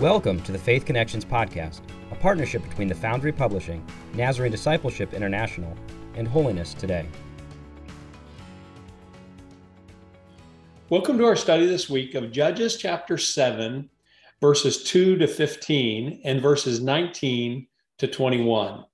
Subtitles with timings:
[0.00, 1.80] Welcome to the Faith Connections Podcast,
[2.12, 5.76] a partnership between the Foundry Publishing, Nazarene Discipleship International,
[6.14, 7.04] and Holiness Today.
[10.88, 13.90] Welcome to our study this week of Judges chapter 7,
[14.40, 17.66] verses 2 to 15, and verses 19
[17.98, 18.84] to 21.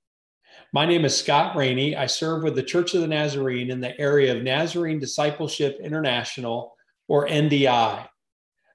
[0.73, 1.95] My name is Scott Rainey.
[1.95, 6.75] I serve with the Church of the Nazarene in the area of Nazarene Discipleship International,
[7.09, 8.09] or NDI.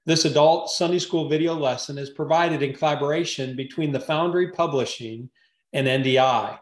[0.05, 5.29] This adult Sunday school video lesson is provided in collaboration between the Foundry Publishing
[5.73, 6.57] and NDI.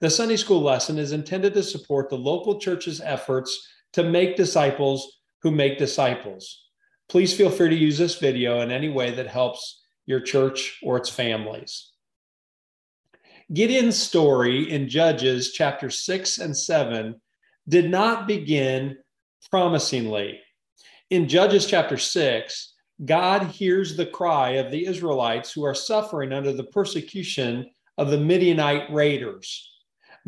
[0.00, 5.20] The Sunday school lesson is intended to support the local church's efforts to make disciples
[5.40, 6.64] who make disciples.
[7.08, 10.96] Please feel free to use this video in any way that helps your church or
[10.96, 11.92] its families.
[13.52, 17.20] Gideon's story in Judges chapter 6 and 7
[17.68, 18.98] did not begin
[19.50, 20.40] promisingly.
[21.10, 22.72] In Judges chapter 6,
[23.04, 28.18] God hears the cry of the Israelites who are suffering under the persecution of the
[28.18, 29.70] Midianite raiders.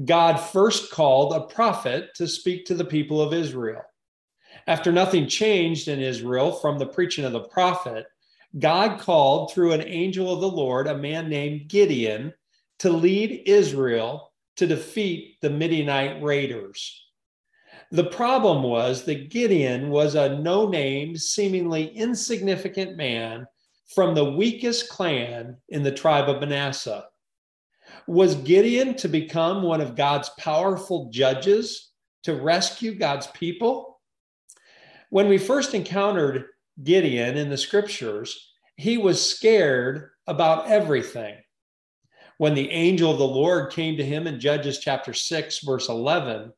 [0.05, 3.81] God first called a prophet to speak to the people of Israel.
[4.67, 8.07] After nothing changed in Israel from the preaching of the prophet,
[8.59, 12.35] God called through an angel of the Lord a man named Gideon
[12.81, 17.06] to lead Israel to defeat the Midianite raiders.
[17.93, 23.47] The problem was that Gideon was a no name, seemingly insignificant man
[23.95, 27.05] from the weakest clan in the tribe of Manasseh.
[28.09, 31.93] Was Gideon to become one of God's powerful judges
[32.25, 34.01] to rescue God's people?
[35.11, 36.47] When we first encountered
[36.83, 41.37] Gideon in the scriptures, he was scared about everything.
[42.39, 46.53] When the angel of the Lord came to him in Judges chapter 6, verse 11,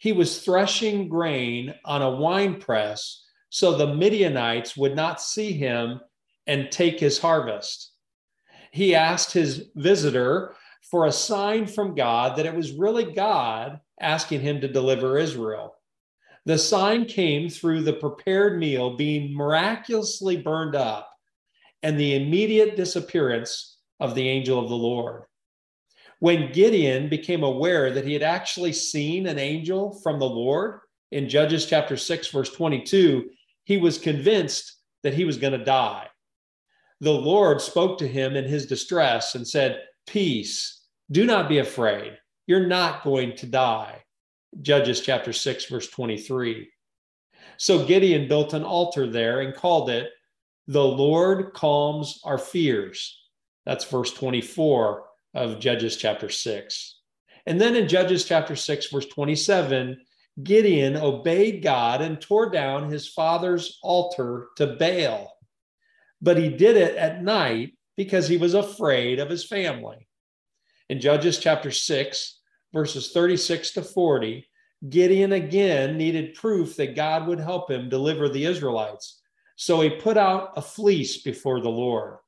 [0.00, 6.00] he was threshing grain on a wine press so the Midianites would not see him
[6.46, 7.92] and take his harvest.
[8.72, 10.54] He asked his visitor
[10.90, 15.74] for a sign from God that it was really God asking him to deliver Israel.
[16.46, 21.10] The sign came through the prepared meal being miraculously burned up
[21.82, 25.24] and the immediate disappearance of the angel of the Lord.
[26.20, 31.30] When Gideon became aware that he had actually seen an angel from the Lord in
[31.30, 33.30] Judges chapter 6, verse 22,
[33.64, 36.08] he was convinced that he was going to die.
[37.00, 42.18] The Lord spoke to him in his distress and said, Peace, do not be afraid.
[42.46, 44.04] You're not going to die.
[44.60, 46.68] Judges chapter 6, verse 23.
[47.56, 50.10] So Gideon built an altar there and called it,
[50.66, 53.22] The Lord Calms Our Fears.
[53.64, 55.04] That's verse 24
[55.34, 56.96] of Judges chapter 6.
[57.46, 59.98] And then in Judges chapter 6, verse 27,
[60.42, 65.36] Gideon obeyed God and tore down his father's altar to Baal.
[66.22, 70.08] But he did it at night because he was afraid of his family.
[70.88, 72.40] In Judges chapter 6,
[72.72, 74.46] verses 36 to 40,
[74.88, 79.20] Gideon again needed proof that God would help him deliver the Israelites.
[79.56, 82.18] So he put out a fleece before the Lord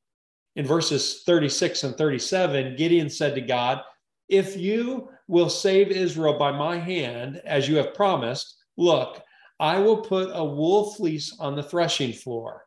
[0.56, 3.80] in verses 36 and 37, Gideon said to God,
[4.28, 9.22] If you will save Israel by my hand, as you have promised, look,
[9.58, 12.64] I will put a wool fleece on the threshing floor.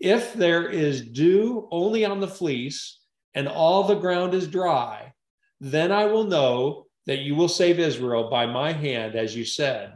[0.00, 2.98] If there is dew only on the fleece
[3.34, 5.14] and all the ground is dry,
[5.60, 9.94] then I will know that you will save Israel by my hand, as you said.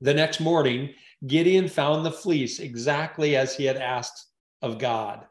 [0.00, 0.94] The next morning,
[1.26, 4.26] Gideon found the fleece exactly as he had asked
[4.60, 5.26] of God.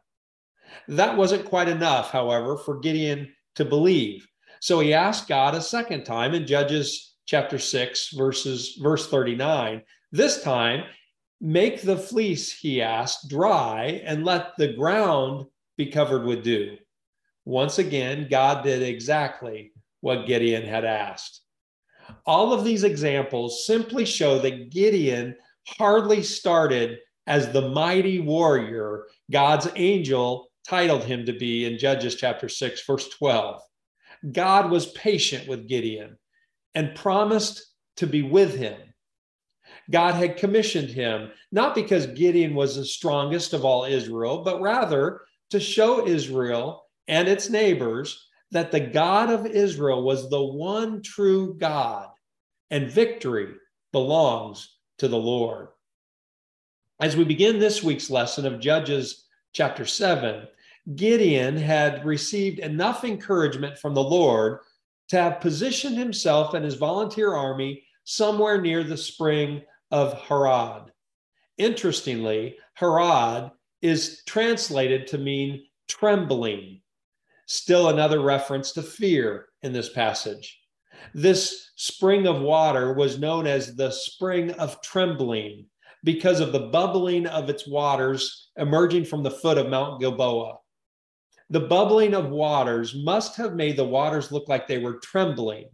[0.87, 4.27] That wasn't quite enough, however, for Gideon to believe.
[4.59, 9.81] So he asked God a second time in Judges chapter 6, verses verse 39.
[10.11, 10.85] This time,
[11.41, 15.45] make the fleece, he asked, dry and let the ground
[15.77, 16.77] be covered with dew.
[17.45, 21.41] Once again, God did exactly what Gideon had asked.
[22.25, 25.35] All of these examples simply show that Gideon
[25.67, 32.49] hardly started as the mighty warrior God's angel titled him to be in Judges chapter
[32.49, 33.61] 6, verse 12.
[34.31, 36.17] God was patient with Gideon
[36.75, 37.65] and promised
[37.97, 38.79] to be with him.
[39.91, 45.21] God had commissioned him, not because Gideon was the strongest of all Israel, but rather
[45.49, 51.55] to show Israel and its neighbors that the God of Israel was the one true
[51.57, 52.09] God,
[52.71, 53.53] and victory
[53.91, 55.67] belongs to the Lord.
[56.99, 60.47] As we begin this week's lesson of Judges chapter 7,
[60.95, 64.59] Gideon had received enough encouragement from the Lord
[65.09, 69.61] to have positioned himself and his volunteer army somewhere near the spring
[69.91, 70.91] of Harod.
[71.57, 73.51] Interestingly, Harod
[73.81, 76.81] is translated to mean trembling.
[77.45, 80.59] Still another reference to fear in this passage.
[81.13, 85.67] This spring of water was known as the spring of trembling
[86.03, 90.57] because of the bubbling of its waters emerging from the foot of Mount Gilboa.
[91.49, 95.69] The bubbling of waters must have made the waters look like they were trembling.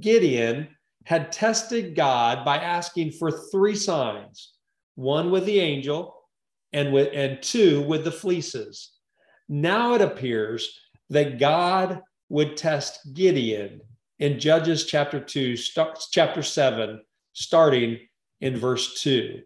[0.00, 0.68] Gideon
[1.04, 4.54] had tested God by asking for three signs
[4.94, 6.14] one with the angel
[6.72, 8.92] and with and two with the fleeces
[9.48, 10.78] now it appears
[11.10, 13.80] that god would test gideon
[14.18, 17.00] in judges chapter 2 st- chapter 7
[17.32, 17.98] starting
[18.44, 19.40] in verse 2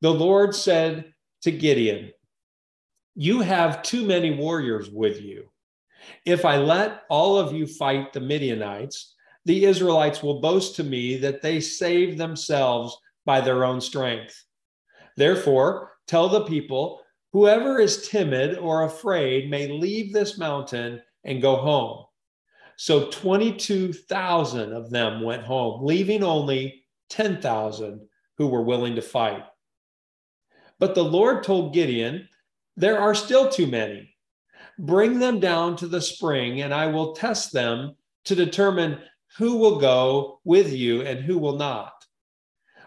[0.00, 1.12] the lord said
[1.42, 2.10] to gideon
[3.20, 5.50] you have too many warriors with you.
[6.24, 11.16] If I let all of you fight the Midianites, the Israelites will boast to me
[11.16, 12.96] that they saved themselves
[13.26, 14.40] by their own strength.
[15.16, 17.00] Therefore, tell the people
[17.32, 22.04] whoever is timid or afraid may leave this mountain and go home.
[22.80, 29.42] So 22,000 of them went home, leaving only 10,000 who were willing to fight.
[30.78, 32.28] But the Lord told Gideon,
[32.76, 34.14] there are still too many.
[34.78, 37.96] Bring them down to the spring, and I will test them
[38.26, 39.00] to determine
[39.36, 41.92] who will go with you and who will not.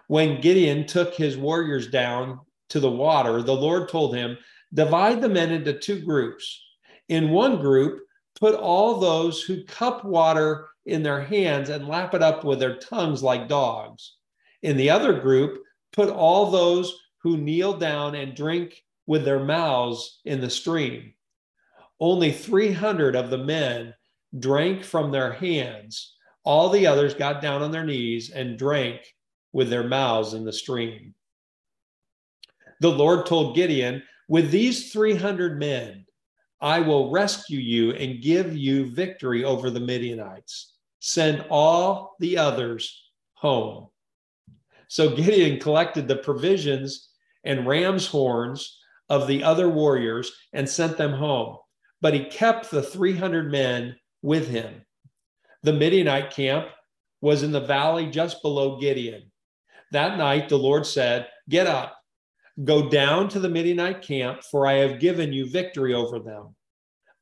[0.08, 2.40] When Gideon took his warriors down
[2.70, 4.38] to the water, the Lord told him,
[4.74, 6.64] Divide the men into two groups.
[7.10, 8.04] In one group,
[8.42, 12.78] put all those who cup water in their hands and lap it up with their
[12.78, 14.16] tongues like dogs.
[14.64, 20.22] In the other group, put all those who kneel down and drink with their mouths
[20.26, 21.14] in the stream.
[22.00, 23.94] Only 300 of the men
[24.40, 26.16] drank from their hands.
[26.44, 29.02] All the others got down on their knees and drank
[29.54, 31.14] with their mouths in the stream.
[32.80, 36.06] The Lord told Gideon, With these 300 men,
[36.62, 40.74] I will rescue you and give you victory over the Midianites.
[41.00, 43.88] Send all the others home.
[44.88, 47.10] So Gideon collected the provisions
[47.44, 48.80] and ram's horns
[49.10, 51.58] of the other warriors and sent them home.
[52.02, 54.86] But he kept the 300 men with him.
[55.64, 56.68] The Midianite camp
[57.22, 59.32] was in the valley just below Gideon.
[59.92, 62.01] That night, the Lord said, Get up,
[62.64, 66.56] go down to the Midianite camp, for I have given you victory over them.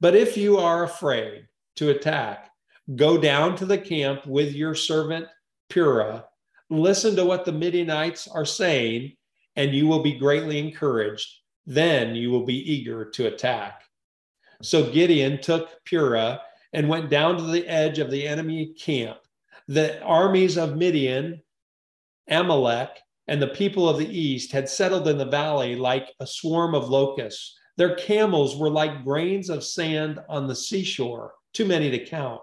[0.02, 1.48] But if you are afraid
[1.78, 2.50] to attack,
[2.96, 5.28] go down to the camp with your servant
[5.70, 6.24] Purah.
[6.70, 9.14] Listen to what the Midianites are saying,
[9.56, 11.40] and you will be greatly encouraged
[11.70, 13.84] then you will be eager to attack.
[14.64, 16.40] So Gideon took Purah
[16.74, 19.20] and went down to the edge of the enemy camp.
[19.68, 21.44] The armies of Midian,
[22.28, 22.90] Amalek,
[23.30, 26.90] and the people of the east had settled in the valley like a swarm of
[26.90, 27.56] locusts.
[27.78, 32.42] Their camels were like grains of sand on the seashore, too many to count.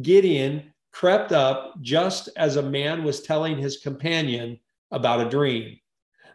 [0.00, 4.58] Gideon crept up just as a man was telling his companion
[4.90, 5.78] about a dream.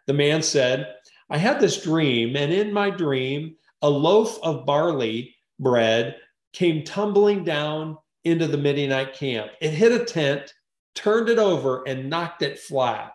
[0.06, 0.94] The man said,
[1.32, 6.18] I had this dream, and in my dream, a loaf of barley bread
[6.54, 9.52] came tumbling down into the Midianite camp.
[9.60, 10.54] It hit a tent,
[10.94, 13.14] turned it over, and knocked it flat.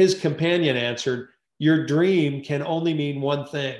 [0.00, 1.28] His companion answered,
[1.58, 3.76] Your dream can only mean one thing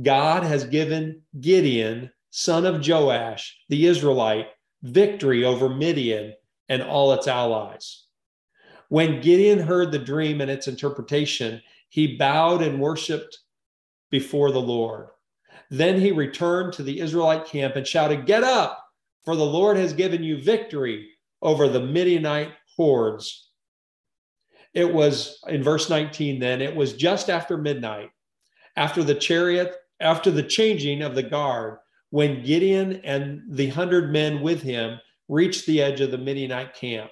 [0.00, 4.46] God has given Gideon, son of Joash, the Israelite,
[4.84, 6.34] victory over Midian
[6.68, 8.04] and all its allies.
[8.90, 13.36] When Gideon heard the dream and its interpretation, he bowed and worshiped
[14.08, 15.08] before the Lord.
[15.68, 18.86] Then he returned to the Israelite camp and shouted, Get up,
[19.24, 21.08] for the Lord has given you victory
[21.42, 23.49] over the Midianite hordes.
[24.74, 28.10] It was in verse 19, then, it was just after midnight,
[28.76, 31.78] after the chariot, after the changing of the guard,
[32.10, 34.98] when Gideon and the hundred men with him
[35.28, 37.10] reached the edge of the Midianite camp.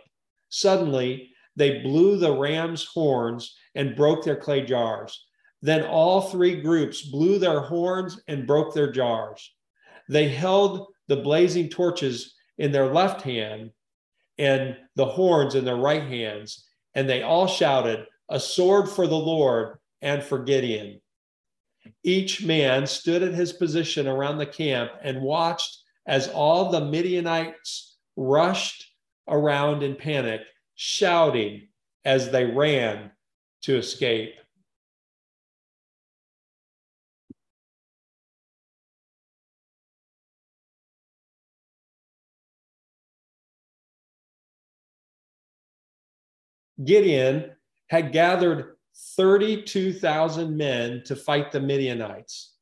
[0.48, 5.26] Suddenly, they blew the ram's horns and broke their clay jars.
[5.60, 9.52] Then all three groups blew their horns and broke their jars.
[10.08, 13.70] They held the blazing torches in their left hand
[14.38, 19.16] and the horns in their right hands, and they all shouted, A sword for the
[19.16, 21.00] Lord and for Gideon.
[22.02, 27.96] Each man stood at his position around the camp and watched as all the Midianites
[28.16, 28.92] rushed
[29.28, 30.40] around in panic,
[30.74, 31.68] shouting
[32.04, 33.10] as they ran
[33.62, 34.34] to escape.
[46.84, 47.52] Gideon
[47.88, 48.76] had gathered
[49.16, 52.54] 32,000 men to fight the Midianites.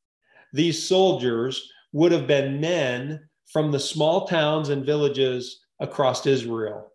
[0.53, 6.91] These soldiers would have been men from the small towns and villages across Israel.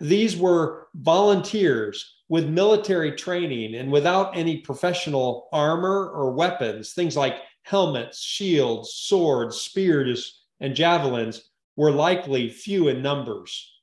[0.00, 7.36] These were volunteers with military training and without any professional armor or weapons, things like
[7.62, 13.75] helmets, shields, swords, spears, and javelins were likely few in numbers.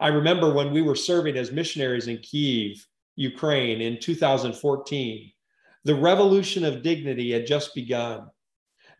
[0.00, 2.86] I remember when we were serving as missionaries in Kiev,
[3.16, 5.32] Ukraine in 2014,
[5.84, 8.28] the revolution of dignity had just begun.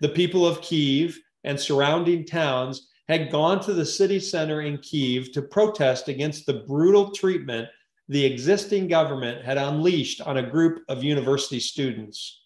[0.00, 5.32] The people of Kiev and surrounding towns had gone to the city center in Kiev
[5.32, 7.68] to protest against the brutal treatment
[8.08, 12.42] the existing government had unleashed on a group of university students.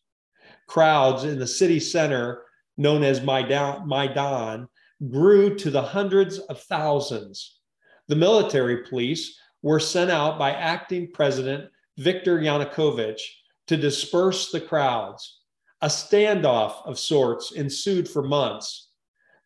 [0.67, 2.43] Crowds in the city center,
[2.77, 4.69] known as Maidan,
[5.09, 7.61] grew to the hundreds of thousands.
[8.13, 13.23] The military police were sent out by acting president Viktor Yanukovych
[13.69, 15.41] to disperse the crowds.
[15.81, 18.91] A standoff of sorts ensued for months.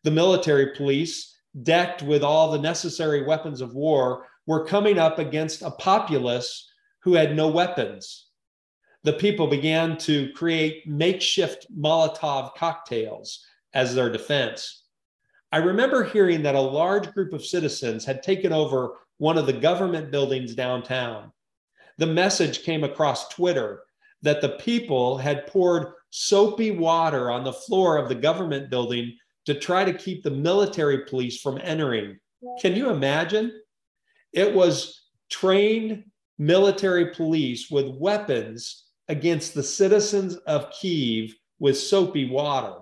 [0.03, 1.33] The military police,
[1.63, 6.69] decked with all the necessary weapons of war, were coming up against a populace
[7.03, 8.31] who had no weapons.
[9.05, 14.86] The people began to create makeshift Molotov cocktails as their defense.
[15.51, 19.53] I remember hearing that a large group of citizens had taken over one of the
[19.53, 21.31] government buildings downtown.
[21.97, 23.83] The message came across Twitter
[24.21, 29.53] that the people had poured soapy water on the floor of the government building to
[29.53, 32.19] try to keep the military police from entering.
[32.59, 33.53] Can you imagine?
[34.33, 36.03] It was trained
[36.37, 42.81] military police with weapons against the citizens of Kiev with soapy water.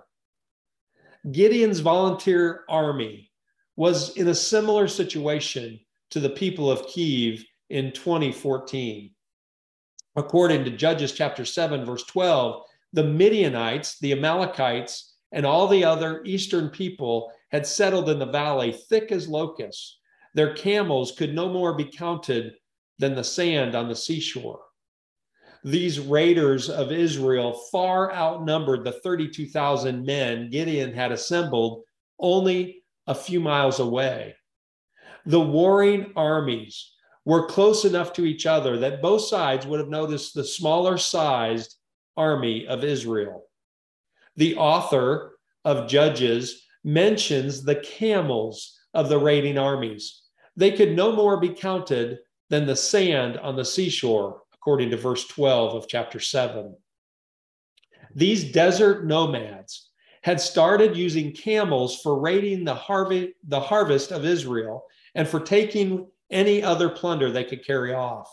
[1.31, 3.31] Gideon's volunteer army
[3.75, 5.79] was in a similar situation
[6.11, 9.11] to the people of Kiev in 2014.
[10.15, 12.61] According to Judges chapter 7, verse 12,
[12.93, 18.71] the Midianites, the Amalekites, and all the other eastern people had settled in the valley
[18.71, 19.99] thick as locusts.
[20.35, 22.53] Their camels could no more be counted
[22.99, 24.64] than the sand on the seashore.
[25.65, 31.85] These raiders of Israel far outnumbered the 32,000 men Gideon had assembled
[32.19, 34.35] only a few miles away.
[35.25, 36.91] The warring armies
[37.25, 41.77] were close enough to each other that both sides would have noticed the smaller sized
[42.15, 43.47] army of Israel.
[44.35, 50.21] The author of Judges mentions the camels of the raiding armies.
[50.55, 52.19] They could no more be counted
[52.51, 56.75] than the sand on the seashore, according to verse 12 of chapter 7.
[58.15, 59.91] These desert nomads
[60.23, 66.07] had started using camels for raiding the, harvest, the harvest of Israel and for taking
[66.31, 68.27] any other plunder they could carry off.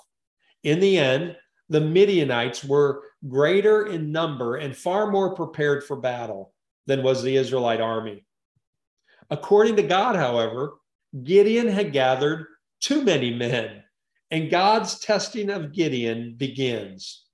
[0.62, 1.36] In the end,
[1.68, 6.54] the Midianites were greater in number and far more prepared for battle
[6.86, 8.24] than was the Israelite army.
[9.28, 10.76] According to God, however,
[11.24, 12.46] Gideon had gathered
[12.80, 13.81] too many men,
[14.32, 17.26] and God's testing of Gideon begins.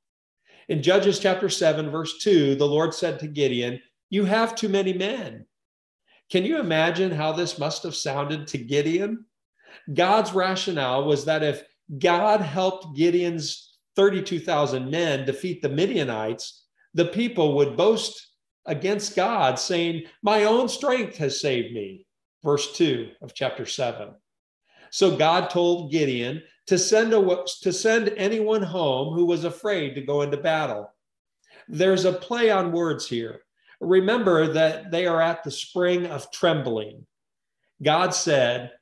[0.69, 4.93] In Judges chapter 7, verse 2, the Lord said to Gideon, You have too many
[4.93, 5.47] men.
[6.29, 9.25] Can you imagine how this must have sounded to Gideon?
[9.95, 11.63] God's rationale was that if
[11.99, 16.65] God helped Gideon's 32,000 men defeat the Midianites,
[16.95, 18.33] the people would boast
[18.67, 22.07] against God, saying, My own strength has saved me.
[22.43, 24.11] Verse 2 of chapter 7.
[24.91, 30.03] So God told Gideon to send, a, to send anyone home who was afraid to
[30.03, 30.93] go into battle.
[31.69, 33.41] There's a play on words here.
[33.81, 37.07] Remember that they are at the spring of trembling.
[37.83, 38.73] God said,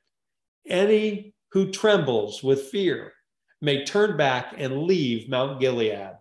[0.67, 3.13] any who trembles with fear
[3.61, 6.17] may turn back and leave Mount Gilead.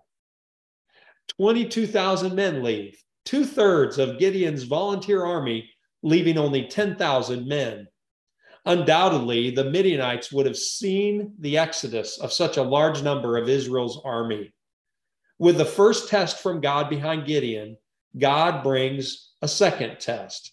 [1.38, 5.68] 22,000 men leave, two thirds of Gideon's volunteer army,
[6.02, 7.88] leaving only 10,000 men.
[8.66, 14.00] Undoubtedly, the Midianites would have seen the exodus of such a large number of Israel's
[14.04, 14.52] army.
[15.38, 17.76] With the first test from God behind Gideon,
[18.18, 20.52] God brings a second test.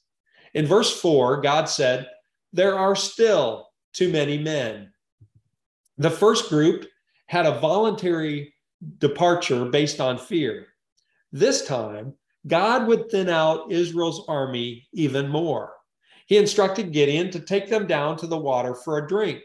[0.54, 2.08] In verse 4, God said,
[2.52, 4.94] There are still too many men.
[5.98, 6.86] The first group
[7.26, 8.54] had a voluntary
[9.00, 10.68] departure based on fear.
[11.32, 12.14] This time,
[12.46, 15.74] God would thin out Israel's army even more.
[16.34, 19.44] He instructed Gideon to take them down to the water for a drink.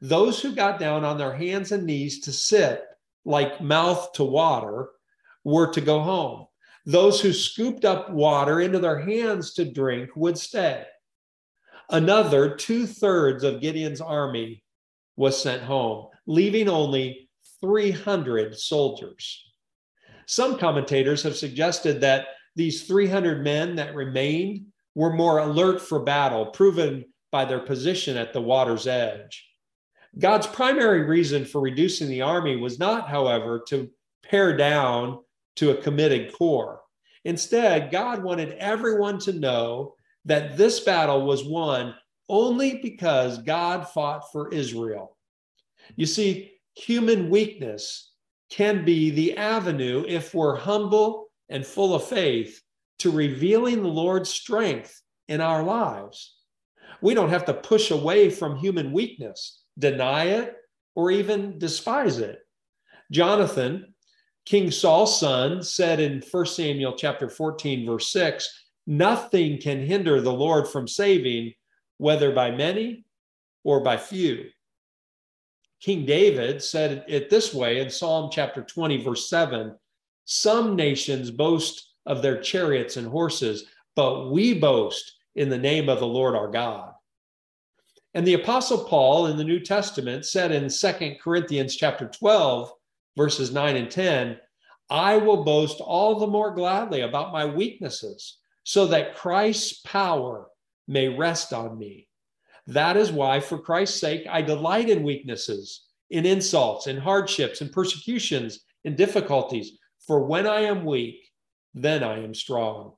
[0.00, 2.82] Those who got down on their hands and knees to sit
[3.26, 4.88] like mouth to water
[5.44, 6.46] were to go home.
[6.86, 10.86] Those who scooped up water into their hands to drink would stay.
[11.90, 14.64] Another two thirds of Gideon's army
[15.16, 16.06] was sent home.
[16.26, 17.28] leaving only
[17.60, 19.44] 300 soldiers.
[20.24, 26.46] Some commentators have suggested that these 300 men that remained were more alert for battle,
[26.46, 29.48] proven by their position at the water's edge.
[30.18, 33.88] God's primary reason for reducing the army was not, however, to
[34.24, 35.20] pare down
[35.54, 36.80] to a committed corps.
[37.24, 41.94] Instead, God wanted everyone to know that this battle was won
[42.28, 45.16] only because God fought for Israel.
[45.94, 48.14] You see, human weakness
[48.50, 52.60] can be the avenue, if we're humble and full of faith,
[52.98, 56.36] to revealing the Lord's strength in our lives.
[57.00, 60.56] We don't have to push away from human weakness, deny it,
[60.94, 62.40] or even despise it.
[63.10, 63.94] Jonathan,
[64.44, 70.32] King Saul's son, said in 1 Samuel chapter 14, verse 6, nothing can hinder the
[70.32, 71.52] Lord from saving,
[71.98, 73.04] whether by many
[73.62, 74.46] or by few.
[75.80, 79.76] King David said it this way in Psalm chapter 20, verse 7
[80.24, 86.00] Some nations boast of their chariots and horses, but we boast in the name of
[86.00, 86.92] the Lord our God.
[88.14, 92.72] And the apostle Paul in the New Testament said in Second Corinthians chapter 12
[93.18, 94.38] verses 9 and 10,
[94.90, 100.46] I will boast all the more gladly about my weaknesses so that Christ's power
[100.86, 102.08] may rest on me.
[102.68, 107.70] That is why for Christ's sake I delight in weaknesses, in insults, in hardships, in
[107.70, 109.72] persecutions, in difficulties,
[110.06, 111.27] for when I am weak,
[111.74, 112.92] then I am strong.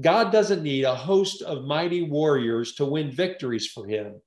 [0.00, 4.20] God doesn't need a host of mighty warriors to win victories for him.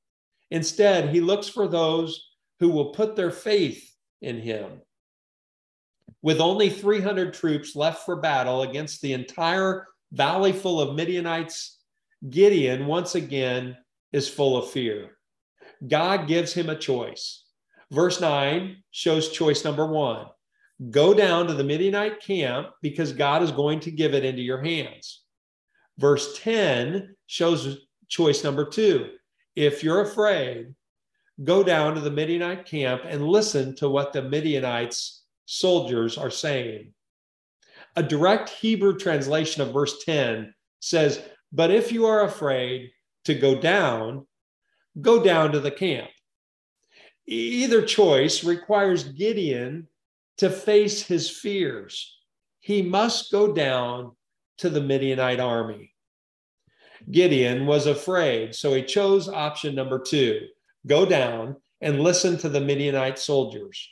[0.50, 4.82] Instead, he looks for those who will put their faith in him.
[6.22, 11.80] With only 300 troops left for battle against the entire valley full of Midianites,
[12.30, 13.78] Gideon once again
[14.12, 15.18] is full of fear.
[15.88, 17.46] God gives him a choice.
[17.90, 20.28] Verse 9 shows choice number one
[20.90, 24.64] go down to the Midianite camp because God is going to give it into your
[24.64, 25.22] hands.
[25.98, 29.10] Verse 10 shows choice number two.
[29.56, 30.74] If you're afraid,
[31.44, 36.94] go down to the Midianite camp and listen to what the Midianites soldiers are saying.
[37.96, 42.92] A direct Hebrew translation of verse 10 says, But if you are afraid
[43.26, 44.26] to go down,
[45.00, 46.10] go down to the camp.
[47.28, 49.88] Either choice requires Gideon
[50.42, 52.18] to face his fears.
[52.62, 54.14] He must go down
[54.58, 55.94] to the Midianite army.
[57.12, 60.48] Gideon was afraid, so he chose option number two
[60.88, 63.88] go down and listen to the Midianite soldiers.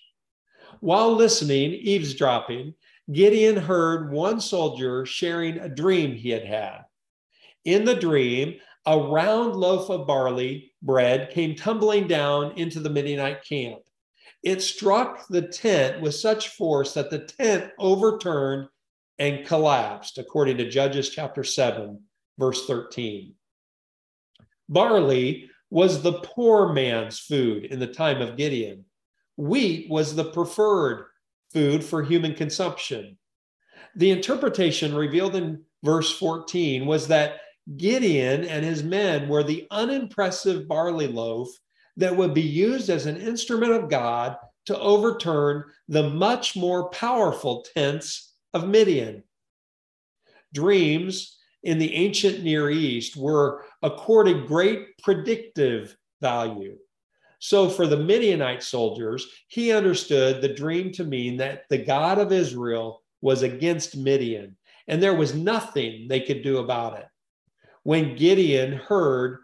[0.80, 2.74] While listening, eavesdropping,
[3.12, 6.80] Gideon heard one soldier sharing a dream he had had.
[7.64, 8.56] In the dream,
[8.88, 13.82] a round loaf of barley bread came tumbling down into the Midianite camp.
[14.44, 18.70] It struck the tent with such force that the tent overturned
[19.18, 22.02] and collapsed, according to Judges chapter 7,
[22.38, 23.34] verse 13.
[24.70, 28.86] Barley was the poor man's food in the time of Gideon.
[29.36, 31.06] Wheat was the preferred
[31.52, 33.18] food for human consumption.
[33.96, 37.40] The interpretation revealed in verse 14 was that
[37.78, 41.50] Gideon and his men were the unimpressive barley loaf
[41.98, 47.66] that would be used as an instrument of God to overturn the much more powerful
[47.74, 49.24] tents of Midian.
[50.54, 56.78] Dreams in the ancient Near East were accorded great predictive value.
[57.40, 62.34] So, for the Midianite soldiers, he understood the dream to mean that the God of
[62.34, 67.08] Israel was against Midian, and there was nothing they could do about it.
[67.84, 69.40] When Gideon heard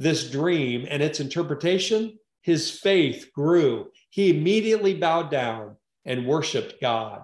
[0.00, 3.90] this dream and its interpretation, his faith grew.
[4.08, 7.22] He immediately bowed down and worshiped God.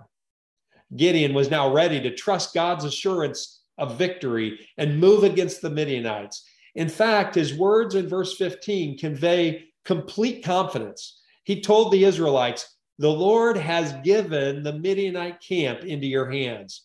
[0.95, 6.47] Gideon was now ready to trust God's assurance of victory and move against the Midianites.
[6.75, 11.23] In fact, his words in verse 15 convey complete confidence.
[11.45, 16.83] He told the Israelites, The Lord has given the Midianite camp into your hands.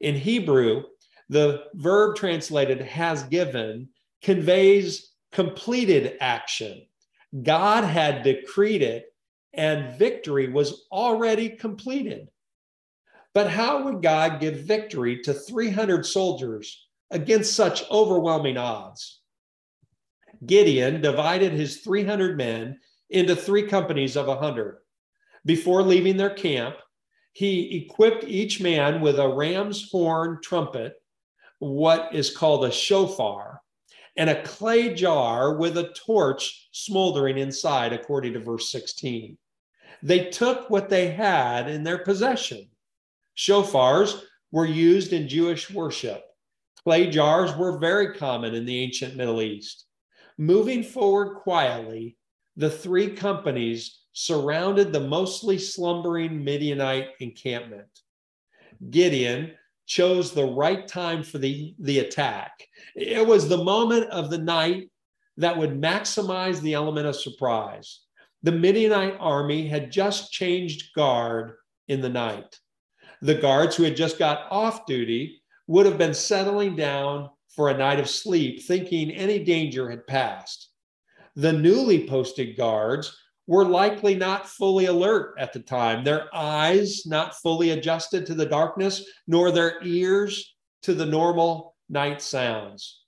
[0.00, 0.82] In Hebrew,
[1.28, 6.86] the verb translated has given conveys completed action.
[7.42, 9.12] God had decreed it,
[9.52, 12.28] and victory was already completed.
[13.34, 19.20] But how would God give victory to 300 soldiers against such overwhelming odds?
[20.44, 22.78] Gideon divided his 300 men
[23.10, 24.78] into three companies of 100.
[25.44, 26.76] Before leaving their camp,
[27.32, 30.94] he equipped each man with a ram's horn trumpet,
[31.58, 33.57] what is called a shofar,
[34.18, 39.38] and a clay jar with a torch smoldering inside, according to verse 16.
[40.02, 42.68] They took what they had in their possession.
[43.36, 46.24] Shofars were used in Jewish worship.
[46.82, 49.86] Clay jars were very common in the ancient Middle East.
[50.36, 52.16] Moving forward quietly,
[52.56, 58.00] the three companies surrounded the mostly slumbering Midianite encampment.
[58.90, 59.52] Gideon
[59.88, 62.52] chose the right time for the, the attack.
[62.94, 64.90] It was the moment of the night
[65.38, 68.02] that would maximize the element of surprise.
[68.42, 71.54] The Midianite army had just changed guard
[71.88, 72.56] in the night.
[73.22, 77.76] The guards who had just got off duty would have been settling down for a
[77.76, 80.70] night of sleep, thinking any danger had passed.
[81.34, 83.16] The newly posted guards
[83.48, 88.46] were likely not fully alert at the time, their eyes not fully adjusted to the
[88.46, 93.00] darkness, nor their ears to the normal night sounds.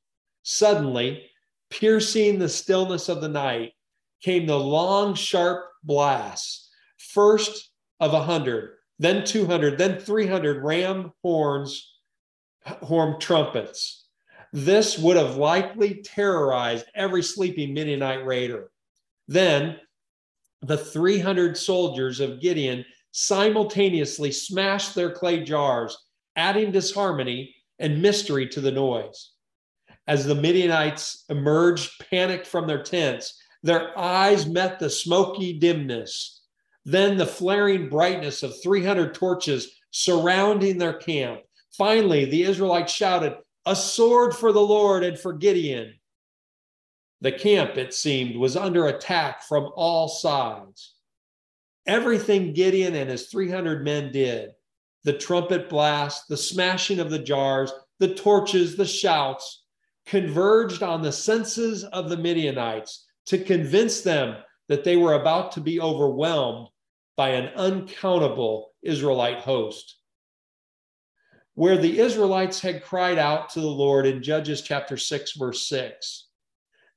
[0.43, 1.31] Suddenly,
[1.69, 3.75] piercing the stillness of the night,
[4.23, 11.99] came the long, sharp blasts, first of a hundred, then 200, then 300 ram horns,
[12.65, 14.07] horn trumpets.
[14.55, 18.71] This would have likely terrorized every sleeping Midianite raider.
[19.29, 19.77] Then
[20.63, 25.97] the 300 soldiers of Gideon simultaneously smashed their clay jars,
[26.37, 29.33] adding disharmony and mystery to the noise.
[30.07, 36.43] As the Midianites emerged panicked from their tents, their eyes met the smoky dimness,
[36.85, 41.41] then the flaring brightness of 300 torches surrounding their camp.
[41.77, 45.95] Finally, the Israelites shouted, A sword for the Lord and for Gideon.
[47.21, 50.95] The camp, it seemed, was under attack from all sides.
[51.87, 54.53] Everything Gideon and his 300 men did
[55.05, 59.65] the trumpet blast, the smashing of the jars, the torches, the shouts
[60.07, 64.37] converged on the senses of the Midianites to convince them
[64.69, 66.69] that they were about to be overwhelmed
[67.17, 69.97] by an uncountable Israelite host.
[71.55, 76.29] Where the Israelites had cried out to the Lord in Judges chapter 6, verse 6,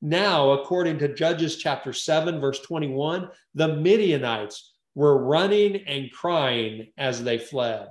[0.06, 7.24] now, according to Judges chapter 7, verse 21, the Midianites were running and crying as
[7.24, 7.88] they fled.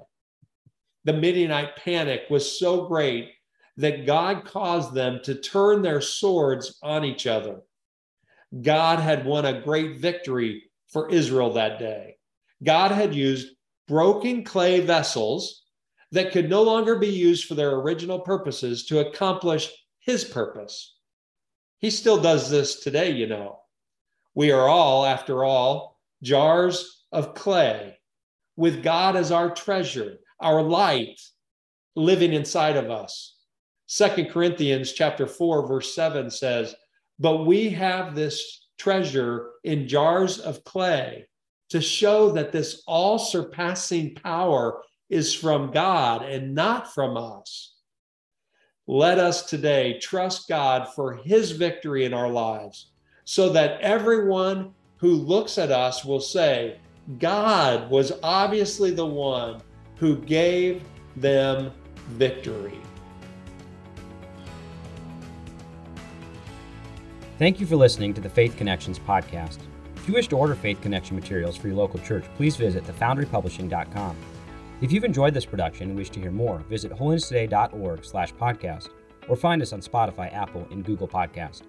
[1.05, 3.31] The Midianite panic was so great
[3.79, 7.62] that God caused them to turn their swords on each other.
[8.61, 12.18] God had won a great victory for Israel that day.
[12.62, 13.57] God had used
[13.88, 15.62] broken clay vessels
[16.11, 20.98] that could no longer be used for their original purposes to accomplish his purpose.
[21.83, 23.59] He still does this today, you know.
[24.35, 27.99] We are all, after all, jars of clay
[28.57, 31.21] with God as our treasure, our light
[31.97, 33.37] living inside of us.
[33.87, 36.75] Second Corinthians chapter 4 verse 7 says,
[37.18, 41.27] "But we have this treasure in jars of clay
[41.71, 47.75] to show that this all surpassing power is from God and not from us."
[48.88, 52.90] Let us today trust God for his victory in our lives
[53.25, 56.79] so that everyone who looks at us will say,
[57.18, 59.61] God was obviously the one
[59.97, 60.83] who gave
[61.16, 61.71] them
[62.11, 62.79] victory.
[67.38, 69.59] Thank you for listening to the Faith Connections podcast.
[69.97, 74.16] If you wish to order Faith Connection materials for your local church, please visit thefoundrypublishing.com.
[74.83, 78.88] If you've enjoyed this production and wish to hear more, visit holinesstoday.org slash podcast
[79.29, 81.62] or find us on Spotify, Apple, and Google Podcast.